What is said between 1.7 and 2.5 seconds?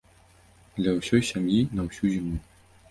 на ўсю зіму.